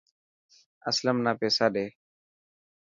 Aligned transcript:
اسلم 0.89 1.17
نا 1.25 1.31
پيسا 1.39 1.65
ڏي. 1.73 1.85